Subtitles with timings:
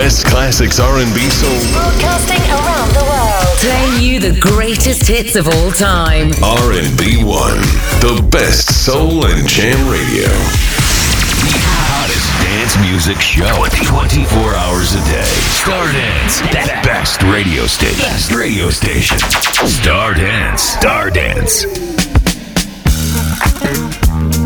[0.00, 1.60] best classics R&B soul.
[1.72, 3.44] Broadcasting around the world.
[3.60, 6.32] Playing you the greatest hits of all time.
[6.42, 7.26] R&B 1.
[8.00, 10.24] The best soul and jam radio.
[10.24, 13.44] The hottest dance music show
[13.84, 15.36] 24 hours a day.
[15.60, 16.40] Stardance.
[16.50, 18.00] That best radio station.
[18.00, 19.18] Best radio station.
[19.18, 20.80] Stardance.
[20.80, 21.66] Stardance.
[23.20, 24.39] Stardance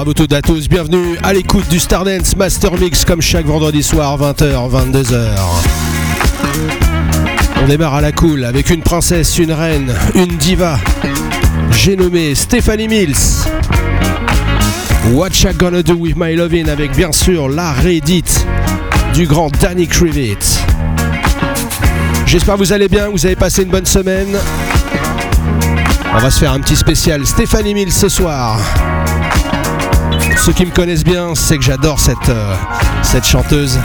[0.00, 3.44] à vous toutes et à tous, bienvenue à l'écoute du Stardance Master Mix comme chaque
[3.44, 5.16] vendredi soir 20h 22h.
[7.62, 10.78] On démarre à la cool avec une princesse, une reine, une diva.
[11.72, 13.44] J'ai nommé Stephanie Mills.
[15.12, 18.46] What I Gonna Do With My Lovin' avec bien sûr la réédite
[19.12, 20.62] du grand Danny Krivit.
[22.24, 24.34] J'espère que vous allez bien, vous avez passé une bonne semaine.
[26.14, 28.58] On va se faire un petit spécial Stéphanie Mills ce soir.
[30.44, 32.54] Ceux qui me connaissent bien, c'est que j'adore cette, euh,
[33.02, 33.78] cette chanteuse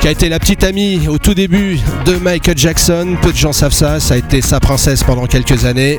[0.00, 3.16] qui a été la petite amie au tout début de Michael Jackson.
[3.22, 5.98] Peu de gens savent ça, ça a été sa princesse pendant quelques années.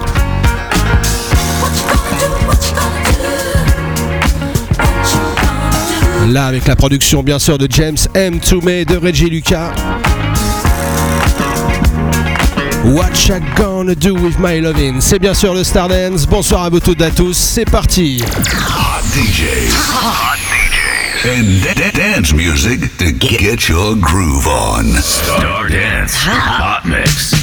[6.27, 8.41] Là, avec la production bien sûr de James M.
[8.41, 9.71] Toomey, de Reggie Lucas.
[12.83, 14.99] What I gonna do with my lovin'?
[14.99, 16.27] C'est bien sûr le Stardance.
[16.27, 17.37] Bonsoir à vous toutes et à tous.
[17.37, 18.21] C'est parti.
[19.15, 19.71] Hot DJs.
[19.71, 21.37] Hot DJs.
[21.39, 24.83] And da- da- dance music to get your groove on.
[25.01, 27.33] Star Dance Hot Mix.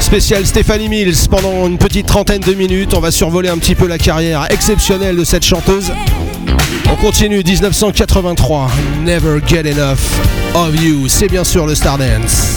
[0.00, 2.94] Spécial Stéphanie Mills pendant une petite trentaine de minutes.
[2.94, 5.92] On va survoler un petit peu la carrière exceptionnelle de cette chanteuse.
[6.90, 8.70] On continue 1983.
[9.04, 10.00] Never get enough
[10.54, 11.06] of you.
[11.06, 12.56] C'est bien sûr le Stardance.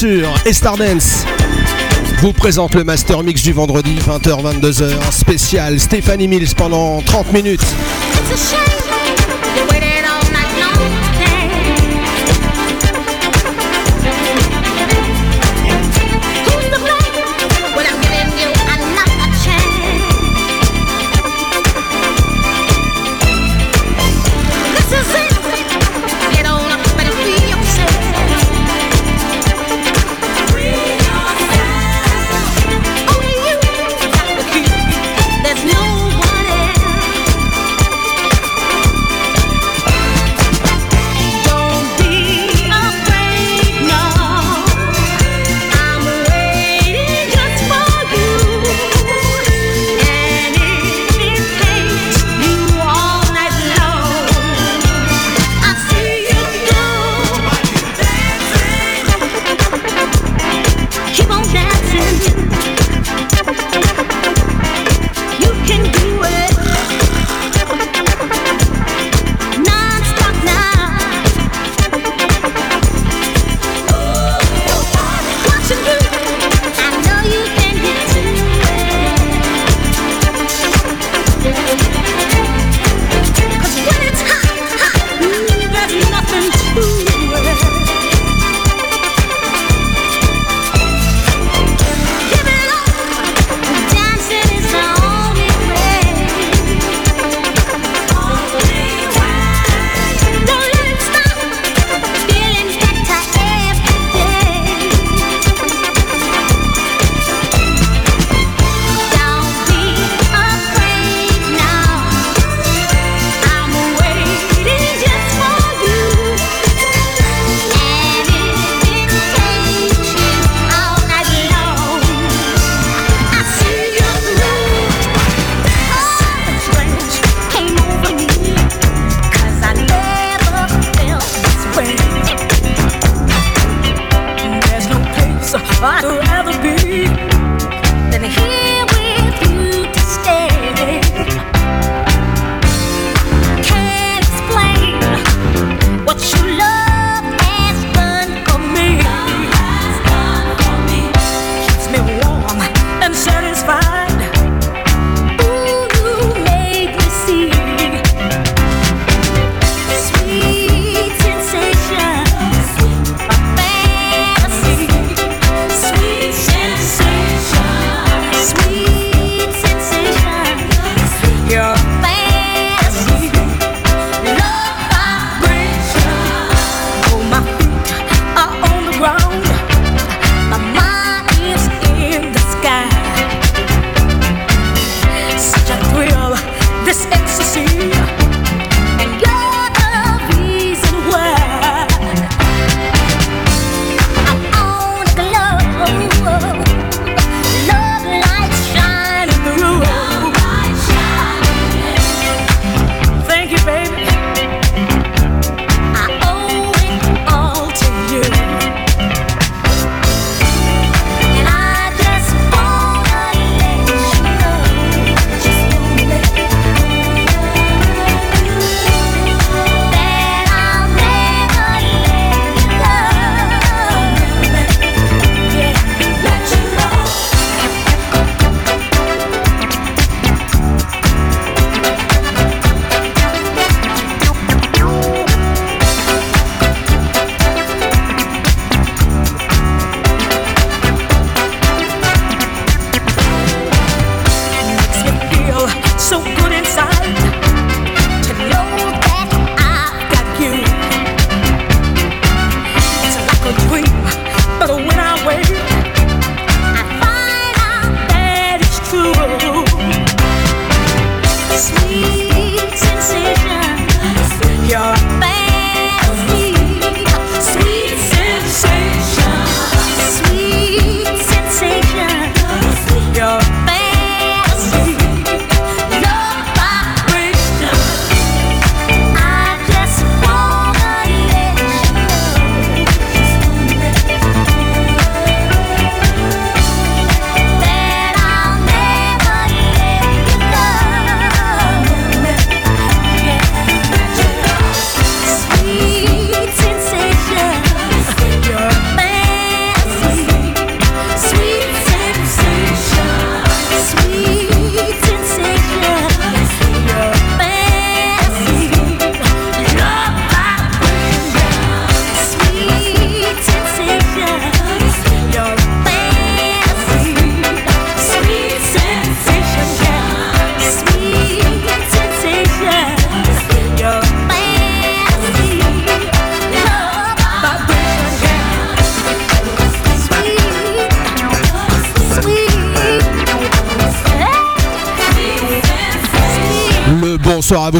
[0.00, 1.26] sur Estardance
[2.22, 7.60] vous présente le Master Mix du vendredi 20h-22h spécial Stéphanie Mills pendant 30 minutes.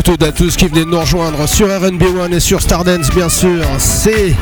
[0.03, 3.29] Bonsoir à tous qui venez de nous rejoindre sur RNB One et sur Stardance bien
[3.29, 3.65] sûr.
[3.79, 4.35] C'est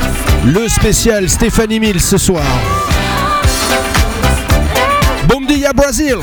[0.45, 2.43] le spécial Stéphanie Mills ce soir.
[5.27, 6.17] Bom dia Brazil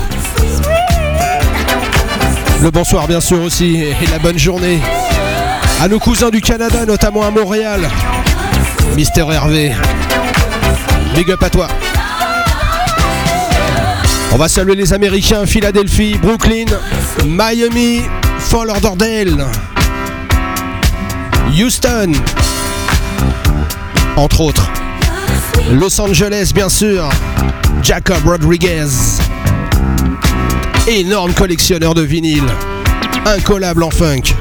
[2.62, 4.80] Le bonsoir bien sûr aussi et la bonne journée
[5.82, 7.88] à nos cousins du Canada, notamment à Montréal.
[8.94, 9.72] Mister Hervé.
[11.14, 11.68] Big up à toi.
[14.32, 16.66] On va saluer les Américains, Philadelphie, Brooklyn,
[17.26, 18.02] Miami,
[18.48, 19.44] Fort Lauderdale,
[21.56, 22.12] Houston,
[24.16, 24.68] entre autres.
[25.72, 27.08] Los Angeles, bien sûr,
[27.82, 29.18] Jacob Rodriguez,
[30.86, 32.46] énorme collectionneur de vinyle,
[33.24, 34.34] incollable en funk.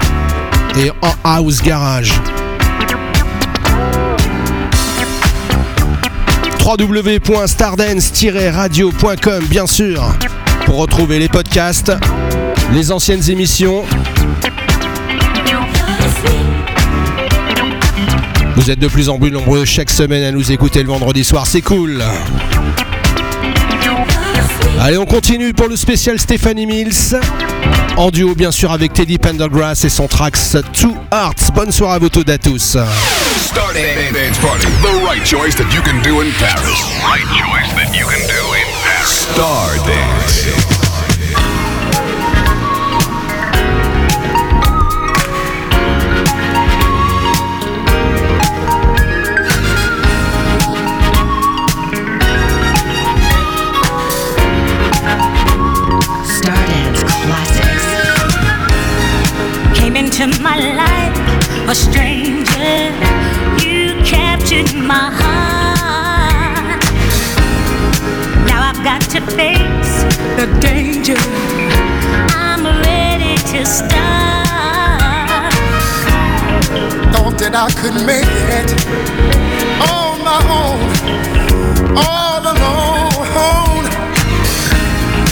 [0.78, 2.12] Et en house garage.
[6.64, 10.04] www.stardance-radio.com bien sûr.
[10.66, 11.92] Pour retrouver les podcasts,
[12.74, 13.84] les anciennes émissions.
[18.56, 21.46] Vous êtes de plus en plus nombreux chaque semaine à nous écouter le vendredi soir,
[21.46, 22.04] c'est cool.
[24.82, 27.20] Allez, on continue pour le spécial Stephanie Mills.
[27.98, 31.52] En duo, bien sûr, avec Teddy Pendergrass et son Trax Two Hearts.
[31.54, 32.78] Bonne soirée à vous toutes et à tous.
[60.22, 62.92] Into my life a stranger.
[63.66, 66.84] You captured my heart.
[68.48, 70.04] Now I've got to face
[70.38, 71.18] the danger.
[72.32, 73.92] I'm ready to start.
[77.12, 78.72] Thought that I could make it
[79.92, 80.80] on my own,
[81.98, 83.84] all alone.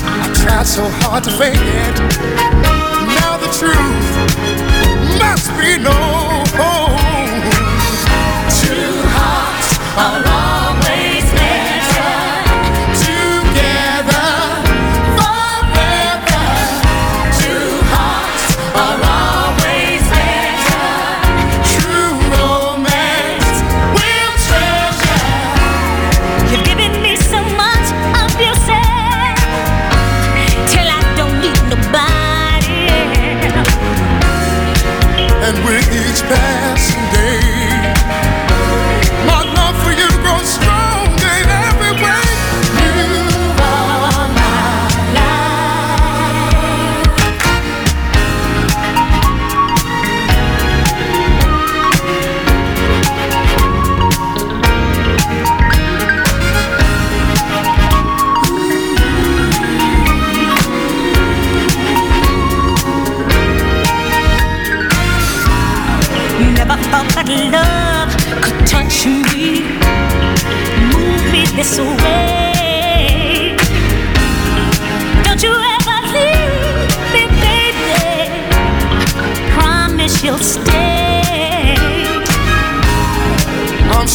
[0.04, 2.00] I tried so hard to fake it.
[3.16, 4.63] Now the truth
[5.34, 6.46] must be known.
[8.62, 10.53] Two hearts are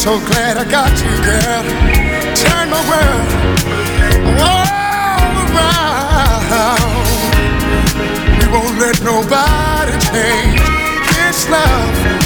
[0.09, 1.63] so glad I got you, girl.
[2.33, 3.27] Turn the world
[4.41, 4.65] all
[5.53, 6.45] around.
[8.39, 10.61] We won't let nobody change
[11.13, 12.18] this love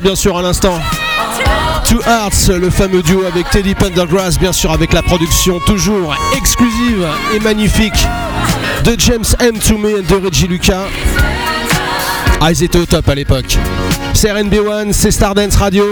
[0.00, 0.80] Bien sûr à l'instant.
[1.86, 7.06] Two Hearts, le fameux duo avec Teddy Pendergrass, bien sûr avec la production toujours exclusive
[7.34, 8.06] et magnifique
[8.84, 9.58] de James M.
[9.58, 10.86] Toomey et de Reggie Lucas.
[12.40, 13.56] Ah, ils étaient au top à l'époque.
[14.14, 15.84] C'est RNB1, c'est Stardance Radio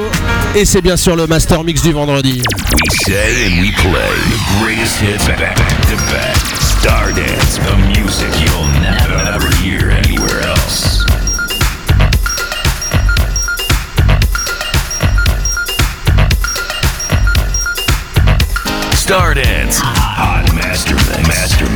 [0.56, 2.42] et c'est bien sûr le Master Mix du vendredi.
[2.82, 3.92] We say and we play
[4.30, 6.36] the greatest back to back.
[6.60, 9.91] Stardance, music you'll never ever hear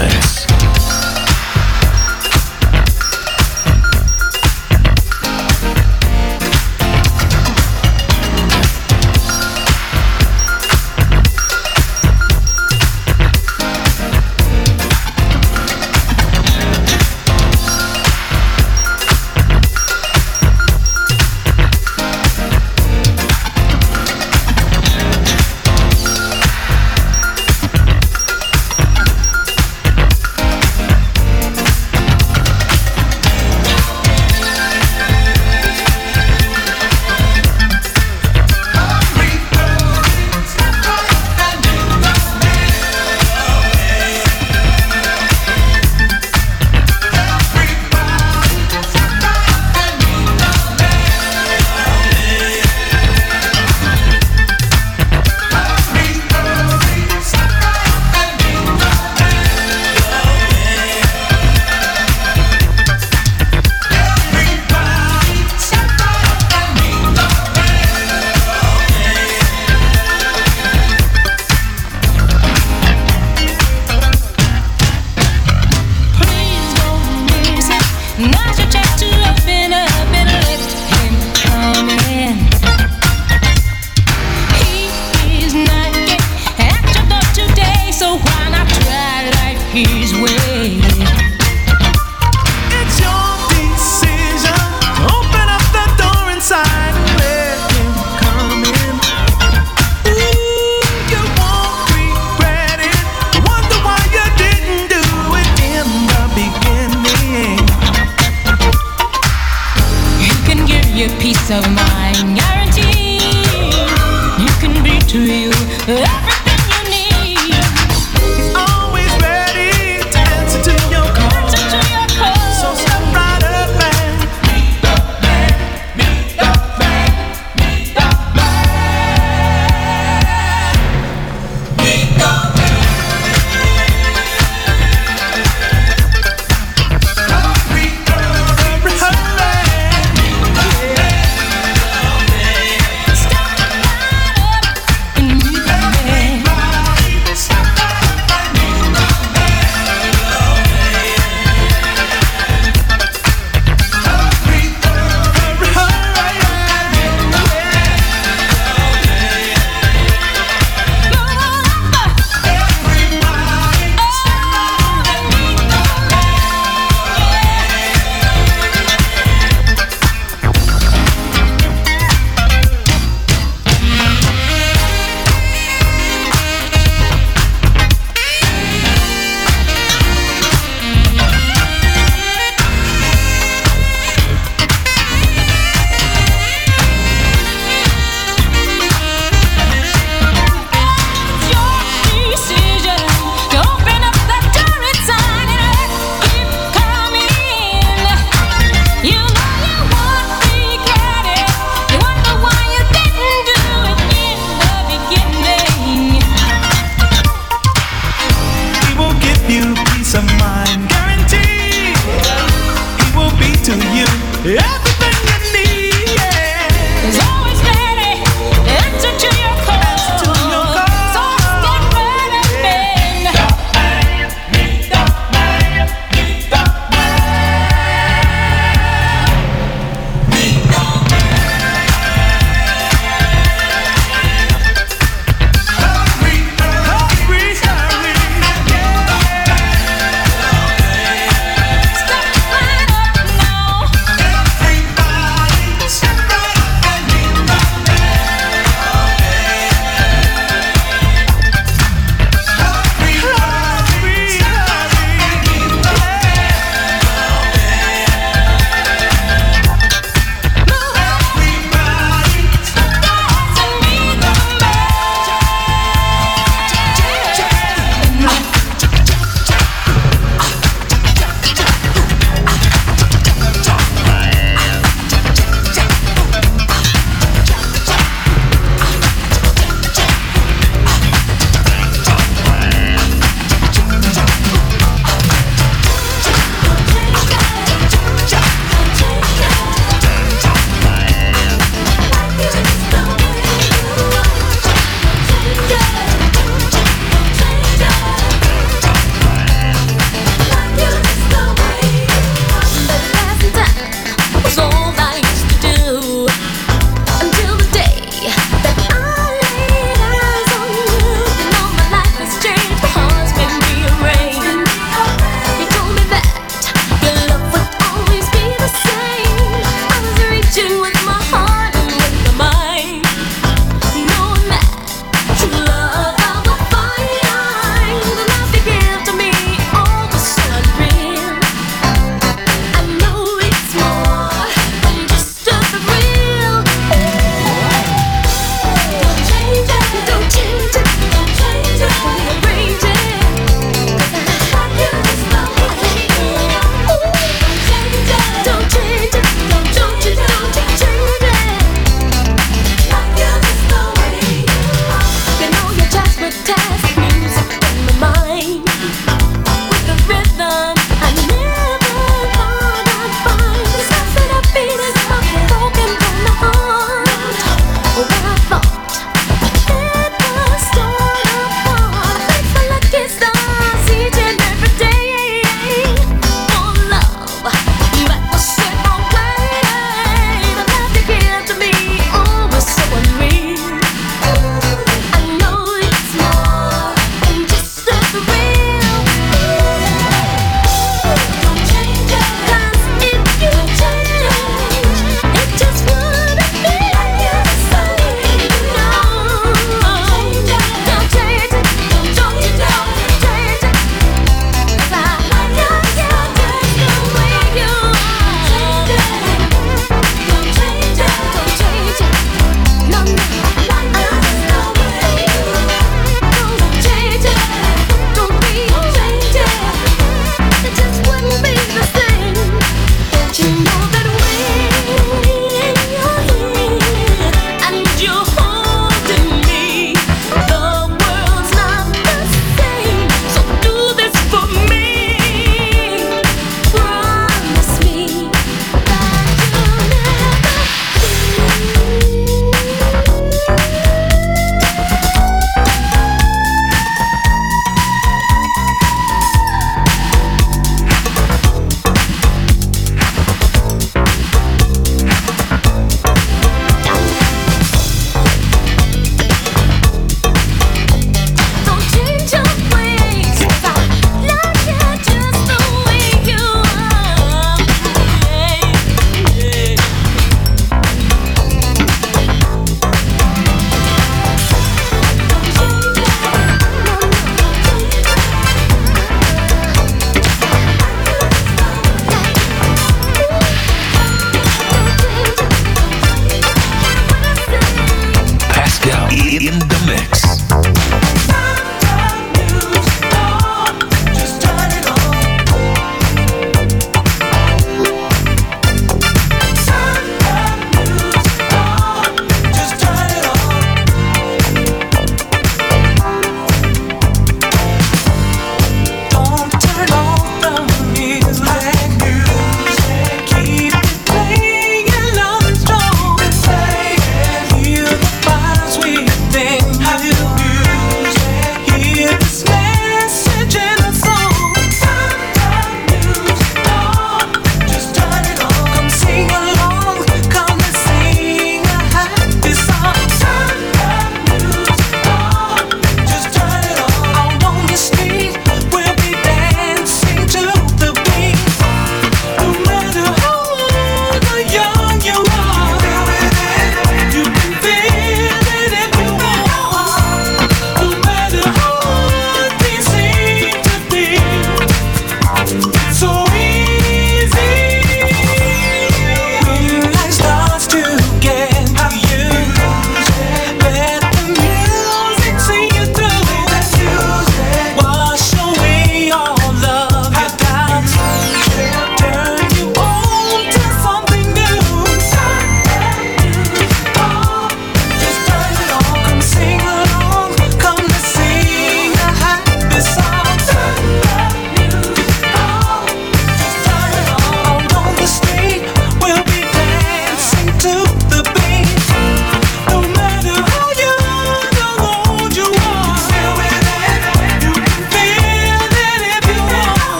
[0.00, 0.29] Dance.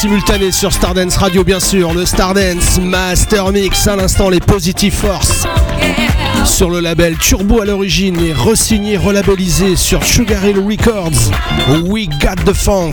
[0.00, 1.92] Simultané sur Stardance Radio bien sûr.
[1.92, 5.46] Le Stardance Master Mix à l'instant les Positive Force.
[6.46, 11.30] Sur le label Turbo à l'origine et resigné relabellisé sur Sugar Hill Records.
[11.84, 12.92] We Got the Funk.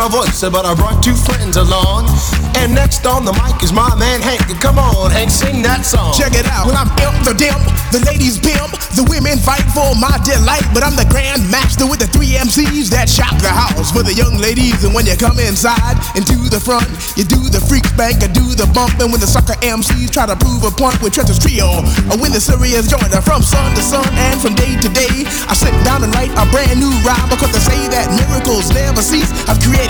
[0.00, 2.08] my voice, but I brought two friends along.
[2.56, 4.40] And next on the mic is my man Hank.
[4.56, 6.16] Come on, Hank, sing that song.
[6.16, 6.64] Check it out.
[6.64, 7.60] When I'm imp the dimp,
[7.92, 10.64] the ladies pimp, the women fight for my delight.
[10.72, 14.16] But I'm the grand master with the three MCs that shock the house for the
[14.16, 14.88] young ladies.
[14.88, 16.88] And when you come inside and to the front,
[17.20, 18.96] you do the freak spank, I do the bump.
[19.04, 22.32] And when the sucker MCs try to prove a point with Trent's trio, I win
[22.32, 26.04] the serious joiner from sun to sun and from day to day, I sit down
[26.04, 29.28] and write a brand new rhyme because they say that miracles never cease.
[29.44, 29.89] I've created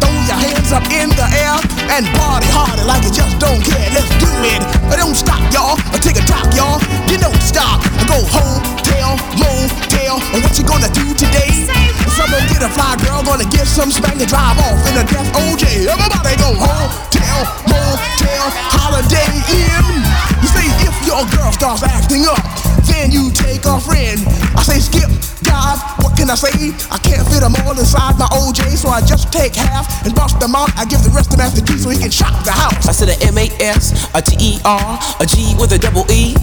[0.00, 1.56] throw your hands up in the air
[1.92, 3.88] and party harder like you just don't care.
[3.92, 4.62] Let's do it.
[4.94, 5.76] Don't stop, y'all.
[6.00, 6.78] Take a top, y'all.
[7.10, 7.82] You don't stop.
[8.08, 10.22] Go home, tail, motel.
[10.40, 11.68] What you gonna do today?
[12.16, 15.28] Someone get a fly girl, gonna get some spank and drive off in a death
[15.34, 15.88] OJ.
[15.88, 20.31] Everybody go home, tail, motel, holiday in.
[20.42, 22.42] You say if your girl starts acting up,
[22.84, 24.18] then you take a friend.
[24.58, 25.08] I say skip,
[25.46, 26.74] dive, what can I say?
[26.90, 30.40] I can't fit them all inside my OJ, so I just take half and bust
[30.40, 30.70] them out.
[30.76, 32.86] I give the rest to Master G so he can shock the house.
[32.88, 36.34] I said a M A S, a G with a double E.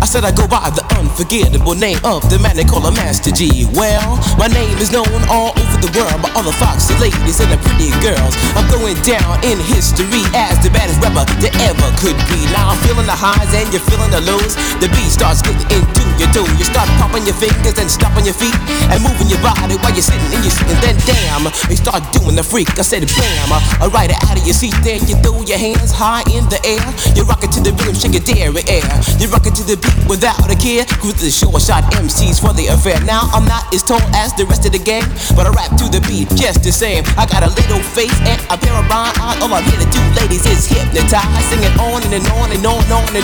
[0.00, 3.30] I said I go by the unforgettable name of the man they call a Master
[3.30, 3.68] G.
[3.76, 7.52] Well, my name is known all over the world by all the foxy ladies and
[7.52, 8.32] the pretty girls.
[8.56, 12.40] I'm going down in history as the baddest rapper that ever could be.
[12.52, 13.16] Now I'm feeling the
[13.54, 14.54] and you're feeling the lows.
[14.82, 16.46] The beat starts getting into your toe.
[16.58, 18.54] You start popping your fingers and stomping your feet
[18.90, 20.78] and moving your body while you're sitting and you're sitting.
[20.82, 22.70] Then damn, you start doing the freak.
[22.78, 24.74] I said bam, I ride it out of your seat.
[24.82, 26.84] Then you throw your hands high in the air.
[27.14, 28.86] You rock it to the rhythm, shake your dairy air.
[29.18, 30.86] You rock it to the beat without a care.
[31.00, 32.98] Cruise the short shot MCs for the affair.
[33.04, 35.86] Now I'm not as tall as the rest of the gang, but I rap to
[35.90, 37.04] the beat just the same.
[37.18, 39.38] I got a little face and a pair of rhyme eyes.
[39.42, 41.26] All I'm here to do, ladies, is hypnotize.
[41.26, 43.23] I sing it on and, and on and on and on and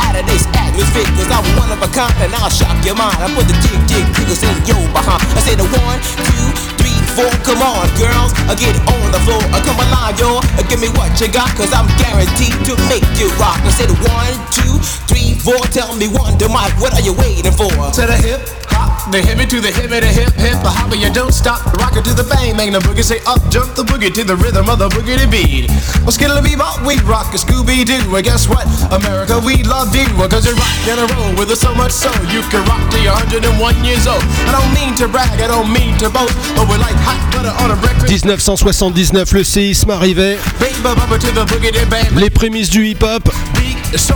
[0.00, 3.18] out of this atmosphere, cause I'm one of a kind and I'll shock your mind.
[3.20, 5.22] I put the jig, jig, jiggles in your behind.
[5.36, 6.79] I say the one, two, three,
[7.16, 7.30] four.
[7.42, 9.42] Come on, girls, uh, get on the floor.
[9.50, 10.38] Uh, come alive, yo.
[10.38, 13.58] Uh, give me what you got, cause I'm guaranteed to make you rock.
[13.64, 14.78] I the one, two,
[15.10, 15.58] three, four.
[15.74, 17.70] Tell me one, the mic, what are you waiting for?
[17.70, 21.10] To the hip, hop, the hip to the hip, the hip, hip, the hopper, you
[21.12, 21.64] don't stop.
[21.80, 24.36] Rock it to the bang, bang the boogie, say up, jump the boogie to the
[24.36, 25.70] rhythm of the boogie to beat.
[26.04, 27.98] Well, skittle bebop, we rock a Scooby Doo.
[28.14, 28.66] And guess what?
[28.92, 30.06] America, we love you.
[30.16, 32.82] Well, cause you rock and a roll with us so much so you can rock
[32.90, 34.22] till you're 101 years old.
[34.46, 37.52] I don't mean to brag, I don't mean to boast, but we're like hot butter
[37.64, 38.10] on a breakfast.
[38.10, 40.38] 1979, le séisme arrivait.
[42.16, 43.28] Les prémices du hip-hop.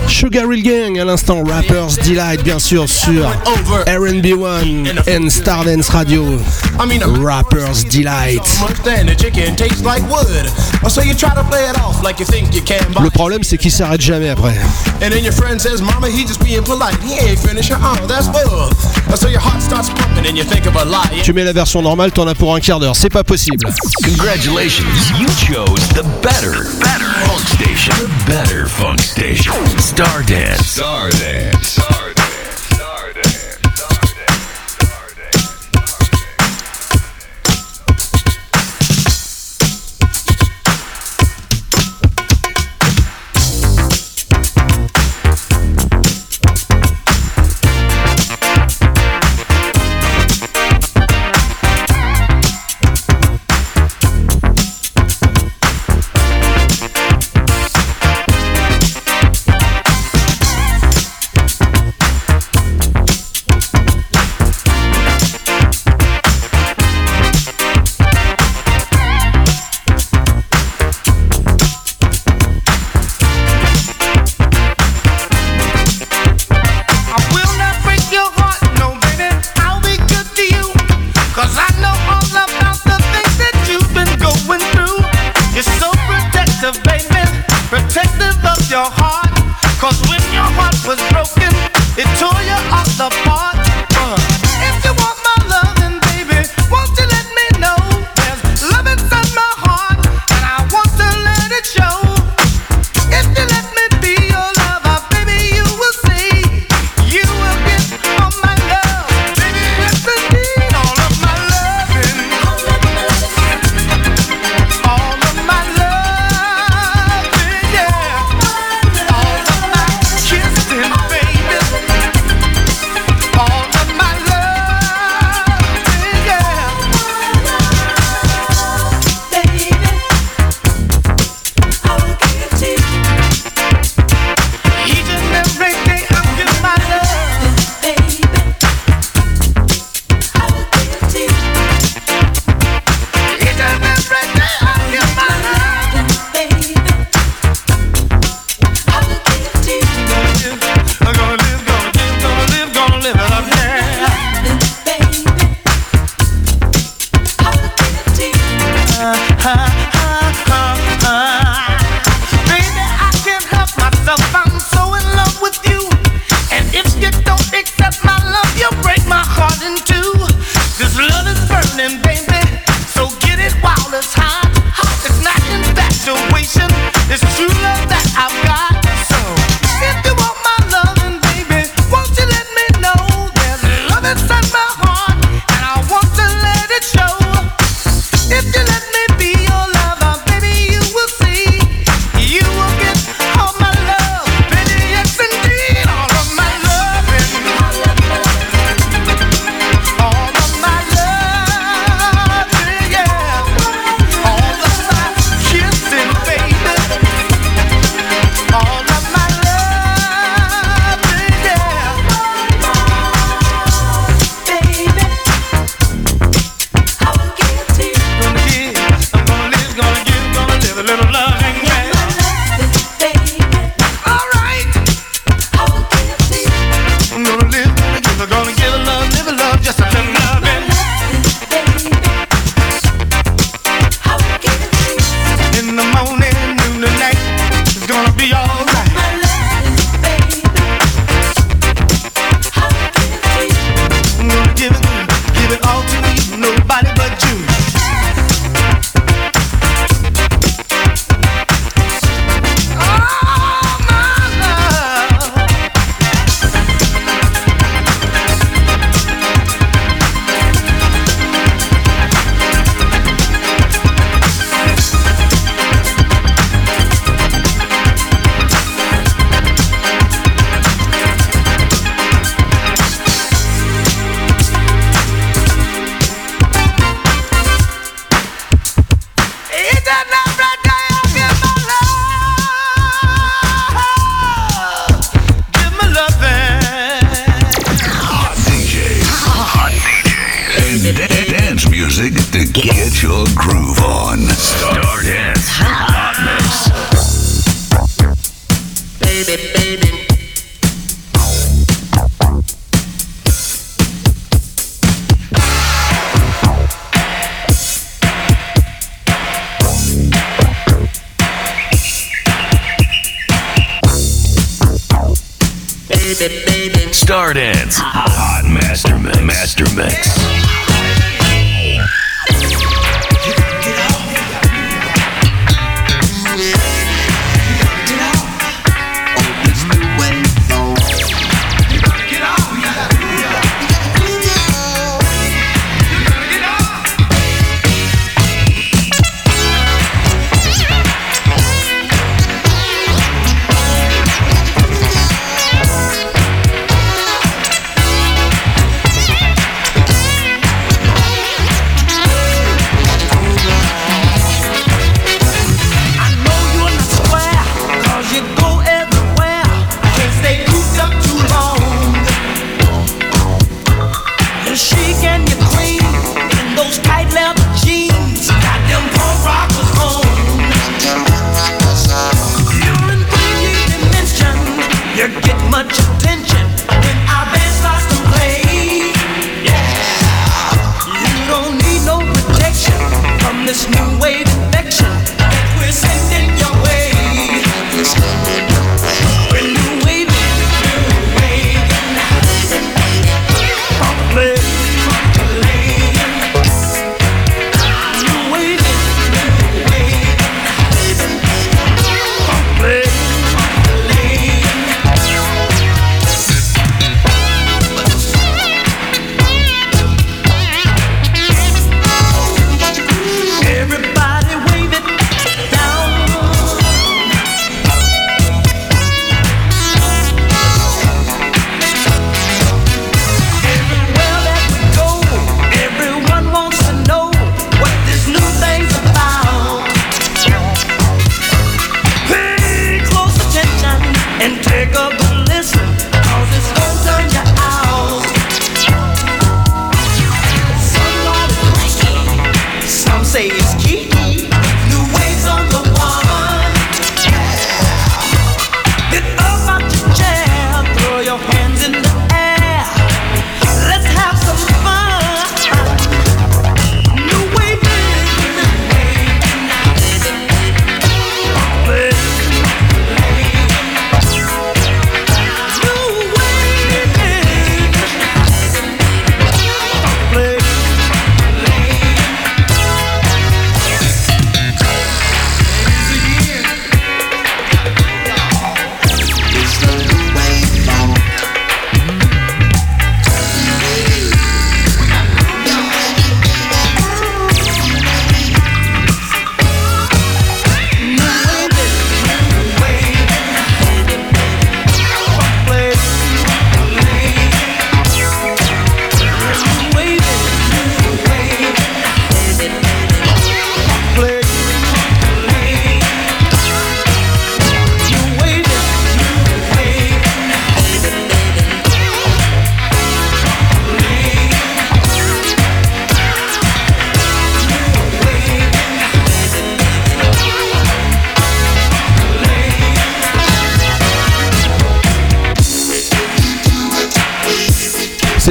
[0.09, 3.29] Sugar Hill Gang à l'instant, Rappers Delight bien sûr sur
[3.87, 6.39] R&B1 and Stardance Radio.
[6.81, 8.43] I mean, Rappers Delight.
[13.01, 14.55] Le problème c'est qu'il s'arrête jamais après.
[15.03, 16.97] And then your friend says, Mama, he just being polite.
[17.03, 17.73] He ain't finished.
[17.73, 18.71] Oh, that's bull.
[19.17, 21.23] So your heart starts pumping and you think of a lie.
[21.23, 23.67] Tu mets la version normale, t'en as pour un quart d'heure, c'est pas possible.
[24.05, 24.85] Congratulations,
[25.19, 27.95] you chose the better, better funk station.
[27.95, 29.53] The better funk station.
[29.79, 30.79] Stardance.
[30.79, 31.79] Stardance.
[31.79, 32.04] I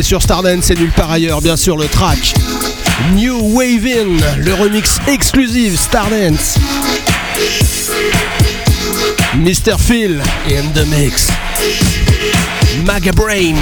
[0.04, 2.34] sur Stardance et nulle part ailleurs, bien sûr, le track
[3.16, 6.58] New Wave In le remix exclusif Stardance.
[9.36, 9.78] Mr.
[9.80, 11.30] Phil in the mix.
[12.86, 13.56] Maga Brain.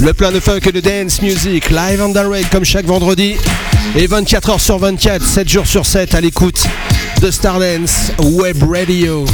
[0.00, 3.36] Le plein de funk et de dance music, live and direct comme chaque vendredi.
[3.96, 6.66] Et 24h sur 24, 7 jours sur 7 à l'écoute
[7.20, 9.24] de Stardance Web Radio.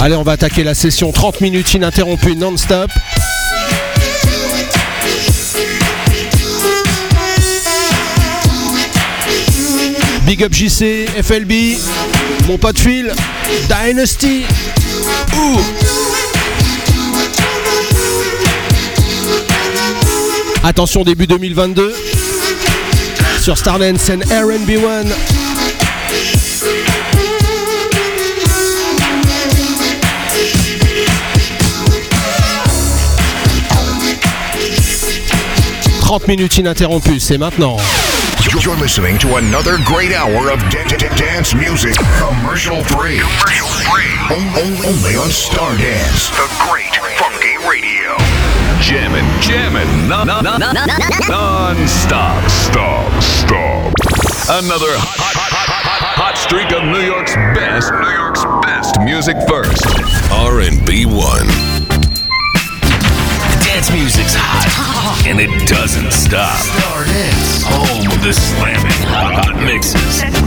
[0.00, 2.90] Allez, on va attaquer la session 30 minutes ininterrompue non-stop.
[10.32, 11.76] Big Up JC, FLB,
[12.48, 13.12] mon pote Phil,
[13.68, 14.44] Dynasty.
[15.36, 15.60] Ouh.
[20.64, 21.92] Attention début 2022
[23.42, 25.04] sur Stardance and RB1.
[36.00, 37.76] «30 minutes ininterrompues, c'est maintenant.
[38.50, 41.94] You're, listening to another great hour of da- da- da- dance music.
[42.18, 43.20] Commercial free.
[43.22, 46.30] On- on- only on Stardance.
[46.34, 48.16] The great funky radio.
[48.82, 52.50] Jamming, jamming, non, non, non, non-stop.
[52.50, 53.92] Stop, stop.
[54.50, 59.00] Another hot, hot, hot, hot, hot, hot streak of New York's best, New York's best
[59.00, 59.86] music first.
[60.32, 61.71] R&B One.
[63.92, 66.58] Music's hot, and it doesn't stop.
[67.68, 70.41] Home of oh, the slamming hot mixes.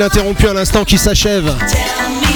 [0.00, 1.54] Ininterrompue à l'instant qui s'achève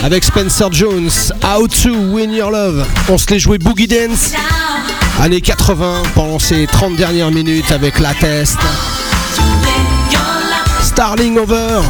[0.03, 1.09] avec Spencer Jones,
[1.43, 2.85] How to Win Your Love.
[3.09, 4.33] On se l'est joué Boogie Dance,
[5.19, 8.59] années 80, pendant ces 30 dernières minutes avec La Test.
[10.83, 11.81] Starling Over.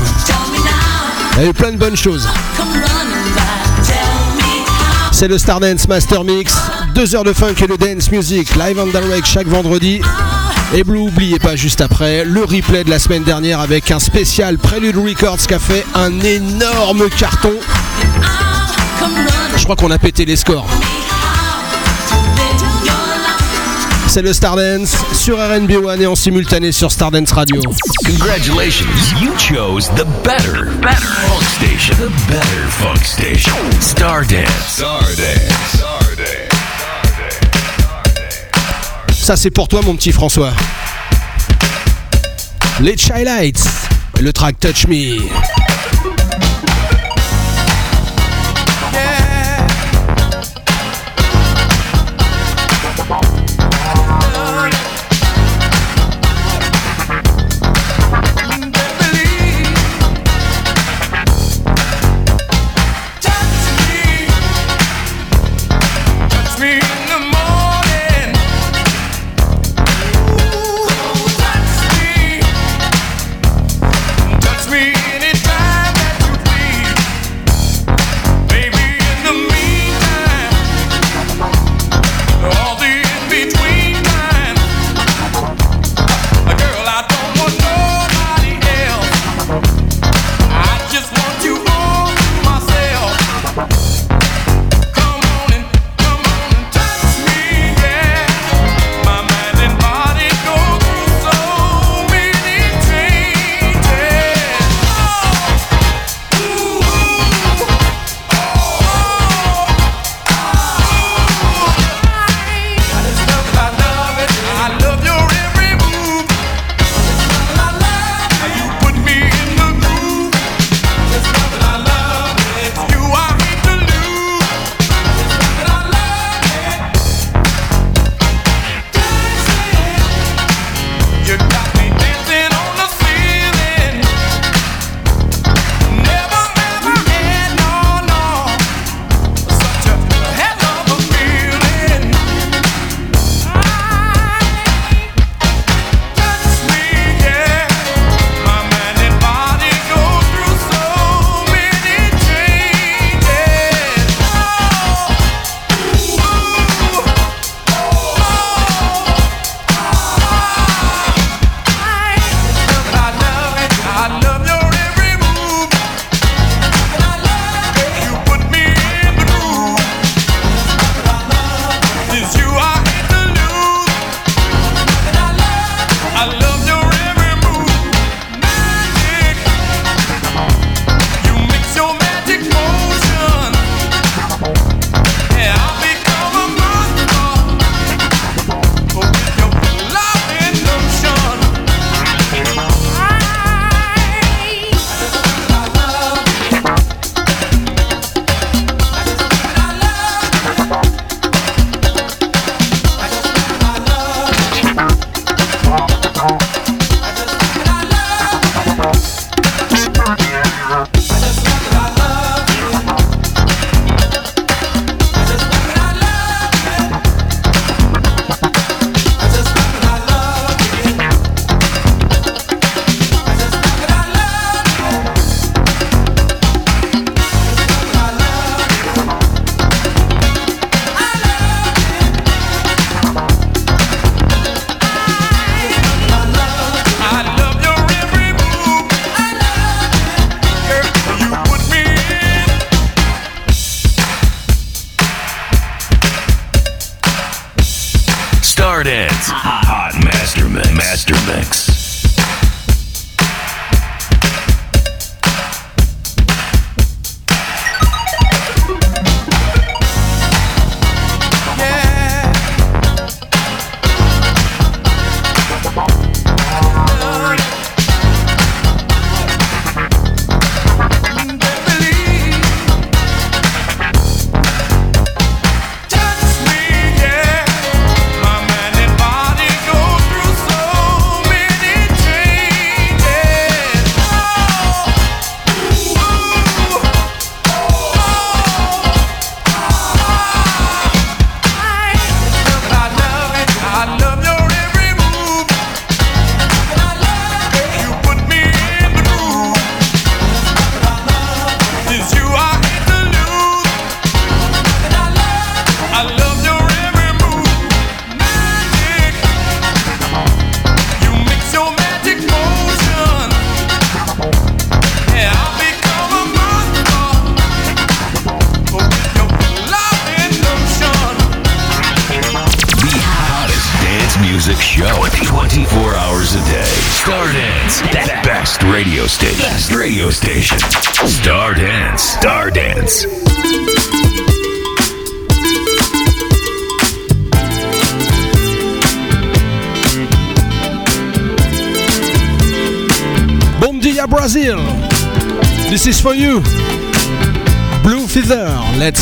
[1.39, 2.29] Il y a eu plein de bonnes choses.
[5.11, 6.55] C'est le Stardance Master Mix.
[6.95, 10.01] Deux heures de funk et de dance music live on direct chaque vendredi.
[10.77, 14.59] Et Blue, oubliez pas juste après le replay de la semaine dernière avec un spécial
[14.59, 17.53] Prelude Records qui a fait un énorme carton.
[19.57, 20.67] Je crois qu'on a pété les scores.
[24.09, 27.61] C'est le Stardance sur RNB One et en simultané sur Stardance Radio.
[28.05, 28.87] Congratulations,
[29.21, 31.95] you chose the better, better funk station.
[32.69, 33.55] Funk station.
[33.81, 34.49] Stardance.
[34.67, 35.19] Stardance.
[35.73, 36.54] Stardance.
[39.25, 40.53] Ça c'est pour toi mon petit François.
[42.81, 43.65] Les Chilites,
[44.21, 45.17] le track Touch Me.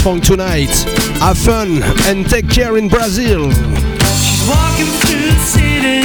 [0.02, 0.74] funk tonight.
[1.20, 3.52] Have fun and take care in Brazil.
[3.52, 6.02] She's walking through the city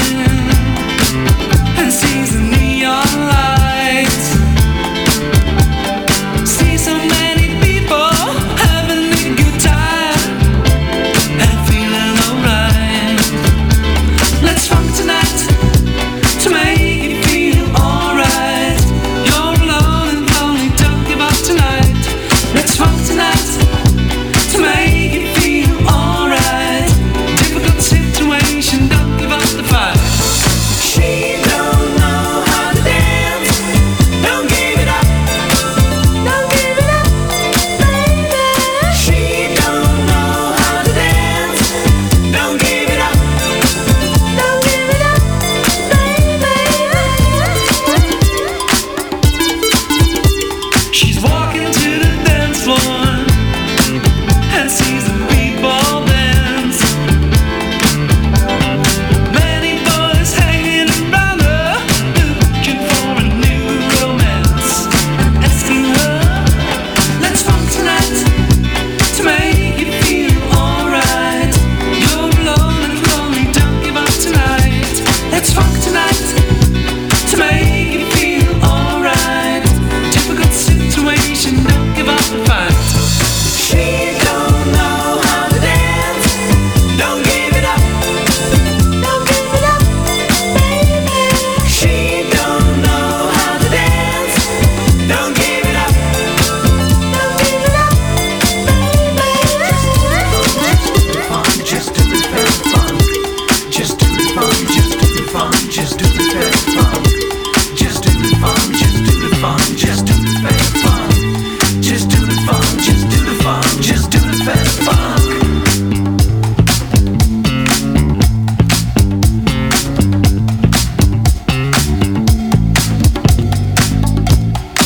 [1.81, 3.46] and sees the neon light.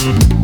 [0.01, 0.40] Mm-hmm.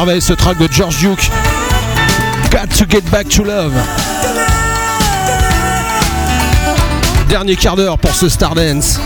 [0.00, 1.30] merveille ce track de George Duke.
[2.50, 3.74] Got to get back to love.
[7.28, 8.98] Dernier quart d'heure pour ce Stardance.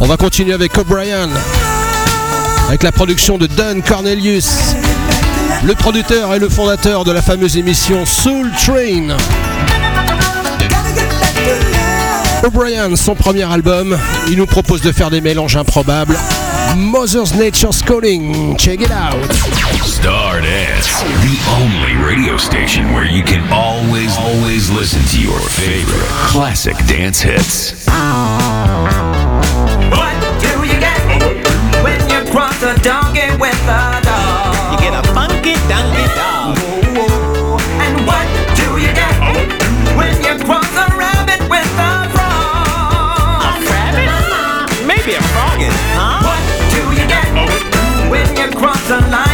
[0.00, 1.28] On va continuer avec O'Brien,
[2.66, 4.74] avec la production de Don Cornelius,
[5.62, 9.16] le producteur et le fondateur de la fameuse émission Soul Train.
[12.46, 13.98] O'Brien, son premier album,
[14.28, 16.16] il nous propose de faire des mélanges improbables.
[16.76, 19.16] Mother's Nature's Calling, check it out.
[19.82, 26.06] Star Dance, the only radio station where you can always, always listen to your favorite
[26.28, 27.86] classic dance hits.
[29.90, 31.02] What do you get
[31.82, 34.72] when you cross a donkey with a dog?
[34.72, 36.35] You get a funky donkey dog.
[48.88, 49.25] the line.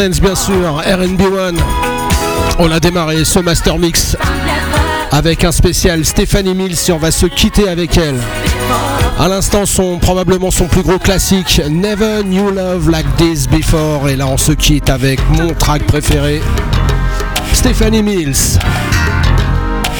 [0.00, 1.56] Bien sûr, RB1.
[2.58, 4.16] On a démarré ce Master Mix
[5.12, 8.18] avec un spécial Stéphanie Mills et on va se quitter avec elle.
[9.18, 14.08] À l'instant, son, probablement son plus gros classique, Never Knew Love Like This Before.
[14.08, 16.40] Et là, on se quitte avec mon track préféré,
[17.52, 18.58] Stephanie Mills.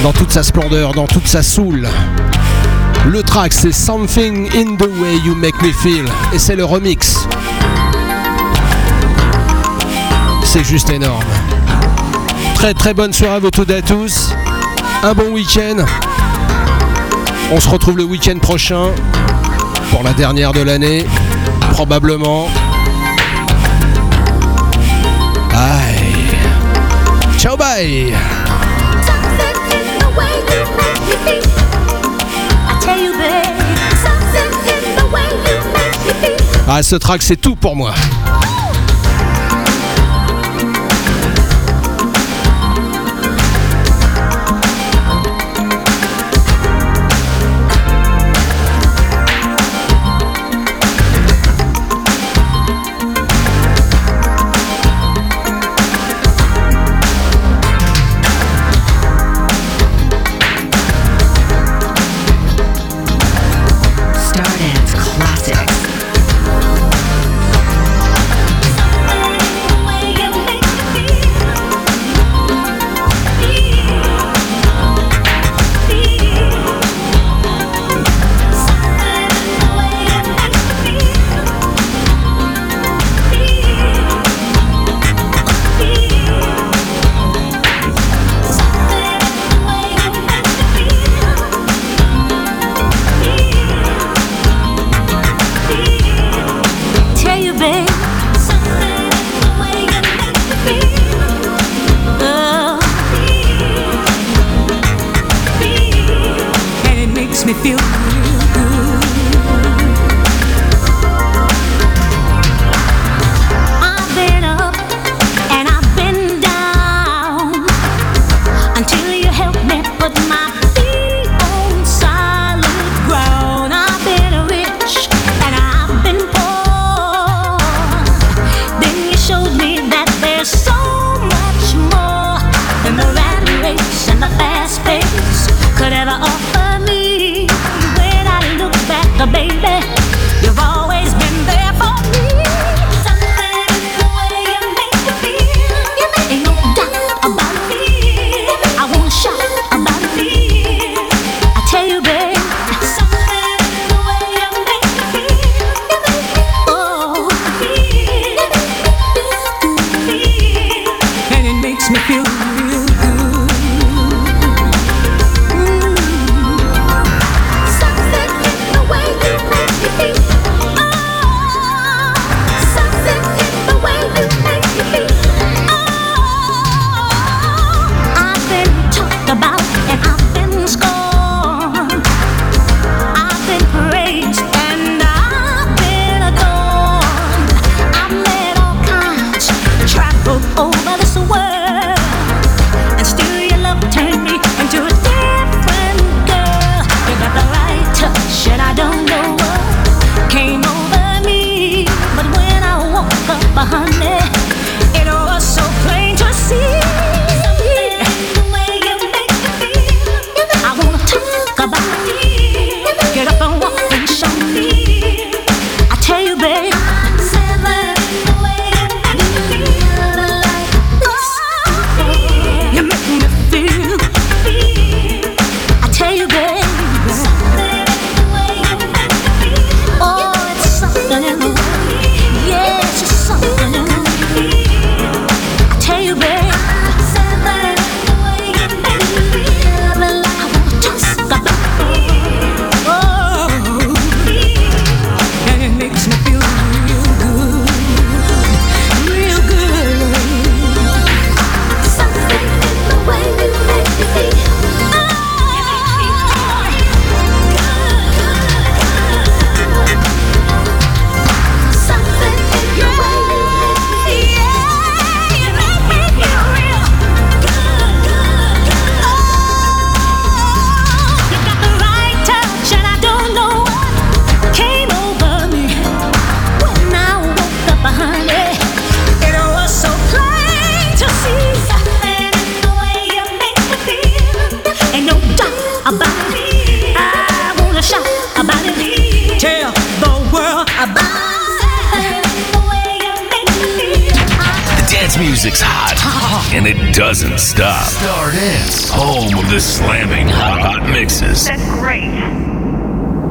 [0.02, 1.86] Dans toute sa splendeur, dans toute sa soul.
[3.06, 6.06] Le track, c'est Something in the Way You Make Me Feel.
[6.32, 7.26] Et c'est le remix.
[10.52, 11.22] C'est juste énorme.
[12.56, 14.34] Très très bonne soirée à vous toutes et à tous.
[15.04, 15.76] Un bon week-end.
[17.52, 18.86] On se retrouve le week-end prochain
[19.92, 21.06] pour la dernière de l'année,
[21.70, 22.48] probablement.
[25.54, 26.34] Aïe.
[27.38, 28.12] Ciao bye.
[36.68, 37.94] Ah, ce track, c'est tout pour moi.